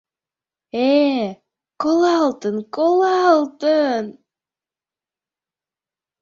[0.91, 1.29] —Э-э,
[1.81, 4.05] колалтын, колалтын...